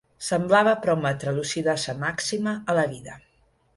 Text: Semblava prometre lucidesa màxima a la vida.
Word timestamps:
Semblava 0.27 0.71
prometre 0.85 1.33
lucidesa 1.35 1.95
màxima 2.05 2.55
a 2.73 2.77
la 2.79 2.87
vida. 2.95 3.19